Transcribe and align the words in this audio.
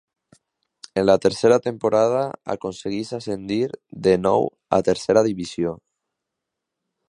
En 1.01 1.03
la 1.09 1.15
tercera 1.25 1.59
temporada 1.65 2.23
aconsegueix 2.55 3.13
ascendir 3.19 3.61
de 4.09 4.17
nou 4.25 4.49
a 4.79 4.81
tercera 4.89 5.27
divisió. 5.31 5.79